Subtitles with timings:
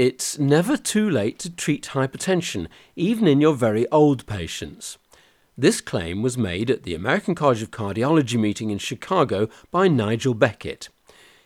[0.00, 4.96] It's never too late to treat hypertension, even in your very old patients.
[5.58, 10.32] This claim was made at the American College of Cardiology meeting in Chicago by Nigel
[10.32, 10.88] Beckett.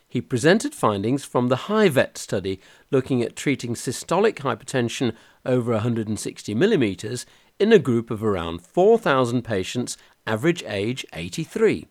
[0.06, 2.60] He presented findings from the HYVET study
[2.92, 7.26] looking at treating systolic hypertension over 160 millimeters
[7.58, 9.96] in a group of around 4,000 patients,
[10.28, 11.88] average age 83.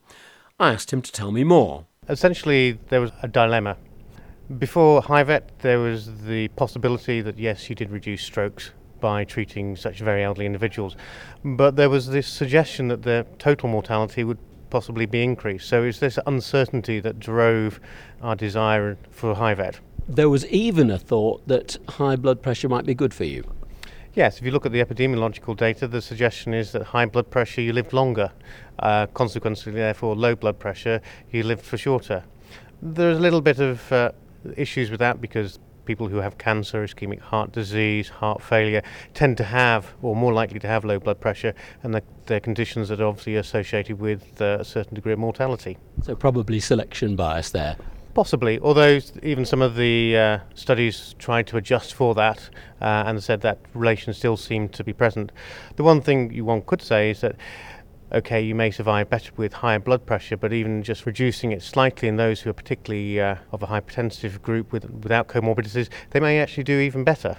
[0.61, 1.87] I asked him to tell me more.
[2.07, 3.75] Essentially, there was a dilemma.
[4.59, 9.99] Before HYVET, there was the possibility that yes, you did reduce strokes by treating such
[9.99, 10.97] very elderly individuals,
[11.45, 14.37] but there was this suggestion that their total mortality would
[14.69, 15.69] possibly be increased.
[15.69, 17.79] So it's this uncertainty that drove
[18.21, 19.79] our desire for HYVET.
[20.09, 23.49] There was even a thought that high blood pressure might be good for you.
[24.13, 27.61] Yes, if you look at the epidemiological data, the suggestion is that high blood pressure
[27.61, 28.29] you live longer.
[28.77, 30.99] Uh, consequently, therefore, low blood pressure
[31.31, 32.25] you live for shorter.
[32.81, 34.11] There's a little bit of uh,
[34.55, 38.81] issues with that because people who have cancer, ischemic heart disease, heart failure
[39.13, 43.01] tend to have, or more likely to have, low blood pressure, and they're, conditions that
[43.01, 45.77] are obviously associated with uh, a certain degree of mortality.
[46.01, 47.75] So, probably selection bias there.
[48.13, 53.23] Possibly, although even some of the uh, studies tried to adjust for that uh, and
[53.23, 55.31] said that relation still seemed to be present.
[55.77, 57.35] The one thing you one could say is that
[58.13, 62.07] okay, you may survive better with higher blood pressure, but even just reducing it slightly
[62.07, 66.39] in those who are particularly uh, of a hypertensive group with, without comorbidities, they may
[66.39, 67.37] actually do even better.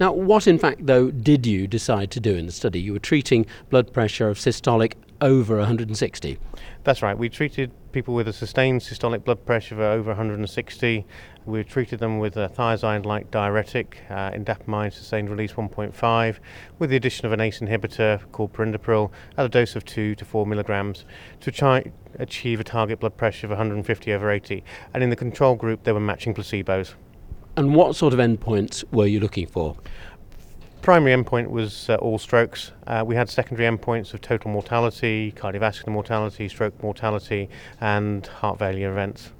[0.00, 2.80] Now, what in fact, though, did you decide to do in the study?
[2.80, 6.38] You were treating blood pressure of systolic over 160.
[6.84, 7.16] That's right.
[7.16, 11.06] We treated people with a sustained systolic blood pressure of over 160.
[11.46, 16.36] We treated them with a thiazide-like diuretic, uh, indapamide sustained release 1.5,
[16.78, 20.24] with the addition of an ACE inhibitor called perindopril at a dose of 2 to
[20.24, 21.04] 4 milligrams
[21.40, 24.62] to try achieve a target blood pressure of 150 over 80.
[24.94, 26.94] And in the control group, they were matching placebos.
[27.56, 29.76] And what sort of endpoints were you looking for?
[30.82, 32.72] Primary endpoint was uh, all strokes.
[32.86, 37.48] Uh, we had secondary endpoints of total mortality, cardiovascular mortality, stroke mortality,
[37.80, 39.30] and heart failure events.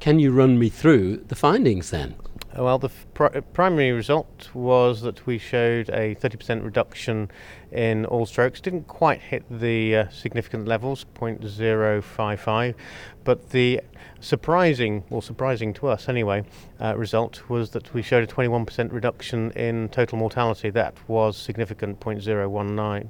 [0.00, 2.14] Can you run me through the findings then?
[2.58, 7.30] Well, the pr- primary result was that we showed a 30% reduction
[7.70, 8.60] in all strokes.
[8.60, 12.74] Didn't quite hit the uh, significant levels, 0.055,
[13.22, 13.80] but the
[14.18, 16.42] surprising, or surprising to us anyway,
[16.80, 20.68] uh, result was that we showed a 21% reduction in total mortality.
[20.68, 23.08] That was significant, 0.019.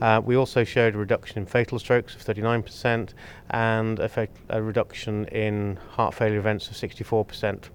[0.00, 3.14] Uh, we also showed a reduction in fatal strokes of 39%
[3.50, 7.70] and a, a reduction in heart failure events of 64%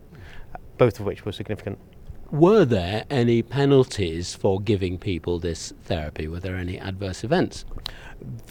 [0.81, 1.77] both of which were significant.
[2.31, 6.29] Were there any penalties for giving people this therapy?
[6.29, 7.65] Were there any adverse events?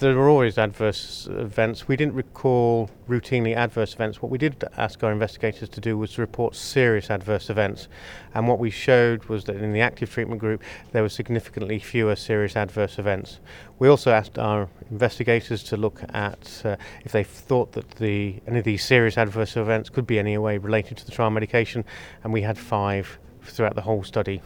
[0.01, 1.89] There were always adverse events.
[1.89, 4.21] We didn't recall routinely adverse events.
[4.21, 7.89] What we did ask our investigators to do was to report serious adverse events.
[8.35, 10.63] And what we showed was that in the active treatment group,
[10.93, 13.41] there were significantly fewer serious adverse events.
[13.79, 18.59] We also asked our investigators to look at uh, if they thought that the, any
[18.59, 21.87] of these serious adverse events could be in any way related to the trial medication,
[22.23, 24.43] and we had five throughout the whole study.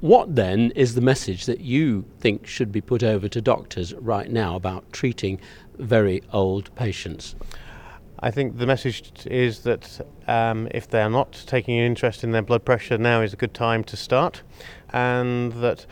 [0.00, 4.30] What then is the message that you think should be put over to doctors right
[4.30, 5.40] now about treating
[5.78, 7.34] very old patients?
[8.20, 12.32] I think the message is that um, if they are not taking an interest in
[12.32, 14.42] their blood pressure, now is a good time to start,
[14.90, 15.86] and that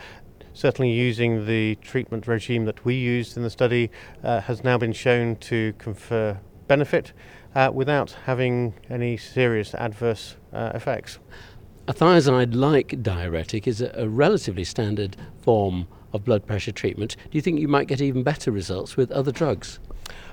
[0.53, 3.91] certainly using the treatment regime that we used in the study
[4.23, 7.11] uh, has now been shown to confer benefit
[7.53, 11.19] uh, without having any serious adverse uh, effects.
[11.87, 17.15] A thiazide like diuretic is a, a, relatively standard form of blood pressure treatment.
[17.29, 19.77] Do you think you might get even better results with other drugs?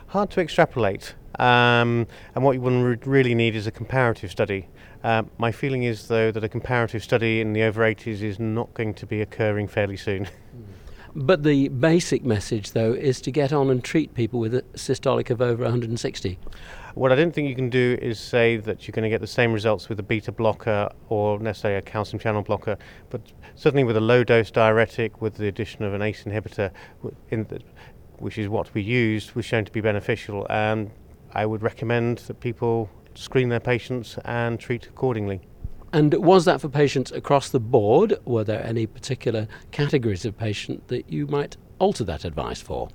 [0.07, 1.15] Hard to extrapolate.
[1.39, 4.69] Um, and what you would really need is a comparative study.
[5.05, 8.73] Uh, my feeling is, though, that a comparative study in the over 80s is not
[8.73, 10.29] going to be occurring fairly soon.
[11.15, 15.29] But the basic message, though, is to get on and treat people with a systolic
[15.29, 16.39] of over 160.
[16.95, 19.27] What I don't think you can do is say that you're going to get the
[19.27, 22.77] same results with a beta blocker or necessarily a calcium channel blocker,
[23.09, 23.23] but
[23.55, 26.71] certainly with a low dose diuretic with the addition of an ACE inhibitor,
[28.19, 30.47] which is what we used, was shown to be beneficial.
[30.51, 30.91] And
[31.33, 35.41] I would recommend that people screen their patients and treat accordingly.
[35.95, 38.19] And was that for patients across the board?
[38.25, 42.89] Were there any particular categories of patient that you might alter that advice for?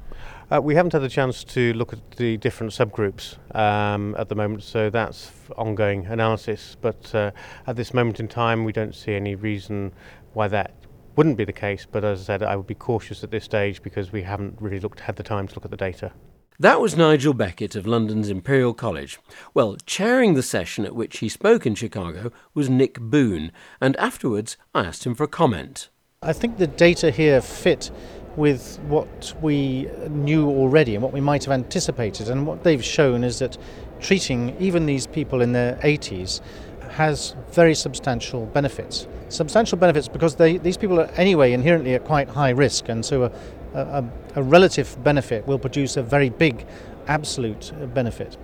[0.50, 4.36] Uh, we haven't had the chance to look at the different subgroups um, at the
[4.36, 6.78] moment, so that's ongoing analysis.
[6.80, 7.32] But uh,
[7.66, 9.92] at this moment in time, we don't see any reason
[10.32, 10.74] why that
[11.18, 11.86] wouldn't be the case.
[11.90, 14.80] But as I said, I would be cautious at this stage because we haven't really
[14.80, 16.14] looked had the time to look at the data.
[16.60, 19.20] That was Nigel Beckett of London's Imperial College.
[19.54, 23.52] Well, chairing the session at which he spoke in Chicago was Nick Boon,
[23.82, 25.90] and afterwards I asked him for a comment.
[26.24, 27.92] I think the data here fit
[28.38, 32.30] with what we knew already and what we might have anticipated.
[32.30, 33.58] And what they've shown is that
[34.00, 36.40] treating even these people in their 80s
[36.92, 39.08] has very substantial benefits.
[39.30, 43.24] Substantial benefits because they, these people are anyway inherently at quite high risk, and so
[43.24, 43.32] a,
[43.74, 44.06] a,
[44.36, 46.66] a relative benefit will produce a very big
[47.08, 48.38] absolute benefit.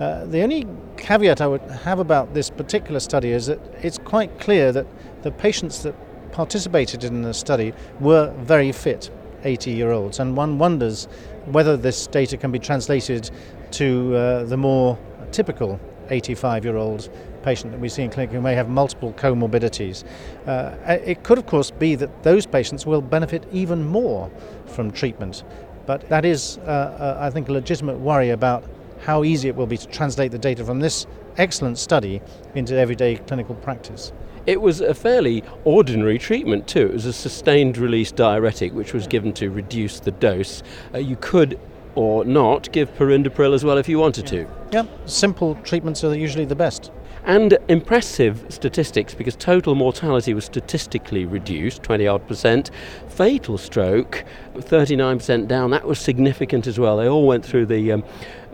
[0.00, 0.66] Uh, the only
[0.96, 4.86] caveat I would have about this particular study is that it's quite clear that
[5.22, 5.94] the patients that
[6.32, 9.10] participated in the study were very fit
[9.44, 11.08] 80 year olds, and one wonders
[11.46, 13.30] whether this data can be translated
[13.72, 14.98] to uh, the more
[15.32, 15.80] typical
[16.10, 17.08] 85 year old
[17.42, 20.04] patient that we see in clinic who may have multiple comorbidities.
[20.46, 20.74] Uh,
[21.04, 24.30] it could, of course, be that those patients will benefit even more
[24.66, 25.42] from treatment,
[25.86, 28.64] but that is, uh, uh, I think, a legitimate worry about
[29.00, 31.06] how easy it will be to translate the data from this
[31.36, 32.22] excellent study
[32.54, 34.12] into everyday clinical practice.
[34.46, 36.86] It was a fairly ordinary treatment too.
[36.86, 40.62] It was a sustained release diuretic which was given to reduce the dose.
[40.92, 41.58] Uh, you could
[41.94, 44.48] or not give perindopril as well if you wanted to.
[44.72, 46.90] Yeah, simple treatments are usually the best.
[47.24, 52.72] And impressive statistics because total mortality was statistically reduced, 20 odd percent.
[53.08, 54.24] Fatal stroke,
[54.56, 56.96] 39% down, that was significant as well.
[56.96, 58.04] They all went through the um,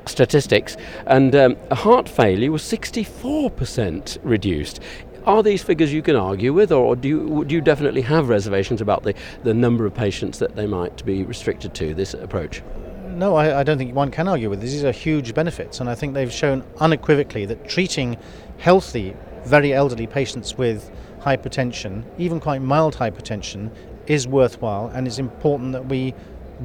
[0.09, 0.77] statistics.
[1.07, 4.81] And um, heart failure was 64% reduced.
[5.27, 8.81] Are these figures you can argue with, or do you, do you definitely have reservations
[8.81, 12.63] about the, the number of patients that they might be restricted to this approach?
[13.09, 14.61] No, I, I, don't think one can argue with.
[14.61, 14.71] This.
[14.71, 18.17] These are huge benefits, and I think they've shown unequivocally that treating
[18.59, 23.71] healthy, very elderly patients with hypertension, even quite mild hypertension,
[24.07, 26.15] is worthwhile, and it's important that we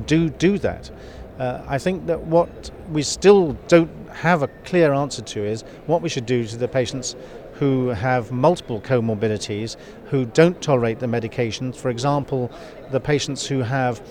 [0.06, 0.92] do do that.
[1.40, 6.02] Uh, I think that what we still don't have a clear answer to is what
[6.02, 7.16] we should do to the patients
[7.54, 11.76] who have multiple comorbidities, who don't tolerate the medications.
[11.76, 12.52] For example,
[12.92, 14.02] the patients who have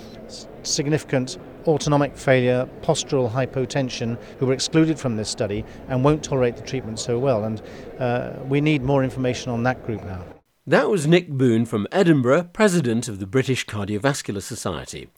[0.62, 6.62] significant autonomic failure, postural hypotension, who were excluded from this study and won't tolerate the
[6.62, 7.44] treatment so well.
[7.44, 7.62] And
[7.98, 10.24] uh, we need more information on that group now.
[10.66, 15.08] That was Nick Boon from Edinburgh, President of the British Cardiovascular Society.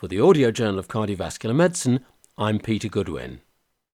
[0.00, 2.00] For the Audio Journal of Cardiovascular Medicine,
[2.38, 3.42] I'm Peter Goodwin.